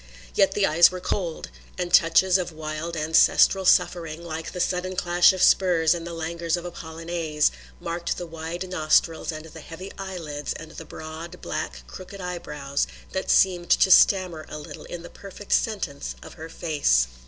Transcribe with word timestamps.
Yet 0.33 0.53
the 0.53 0.65
eyes 0.65 0.89
were 0.89 0.99
cold; 0.99 1.51
and 1.77 1.93
touches 1.93 2.39
of 2.39 2.51
wild 2.51 2.97
ancestral 2.97 3.65
suffering, 3.65 4.25
like 4.25 4.51
the 4.51 4.59
sudden 4.59 4.95
clash 4.95 5.31
of 5.31 5.43
spurs 5.43 5.93
in 5.93 6.05
the 6.05 6.13
languors 6.15 6.57
of 6.57 6.65
a 6.65 6.71
Polonaise, 6.71 7.51
marked 7.79 8.17
the 8.17 8.25
wide 8.25 8.67
nostrils 8.67 9.31
and 9.31 9.45
the 9.45 9.61
heavy 9.61 9.91
eyelids 9.99 10.53
and 10.53 10.71
the 10.71 10.85
broad, 10.85 11.39
black 11.39 11.83
crooked 11.85 12.19
eyebrows 12.19 12.87
that 13.11 13.29
seemed 13.29 13.69
to 13.69 13.91
stammer 13.91 14.47
a 14.49 14.57
little 14.57 14.85
in 14.85 15.03
the 15.03 15.09
perfect 15.11 15.53
sentence 15.53 16.15
of 16.23 16.33
her 16.33 16.49
face. 16.49 17.05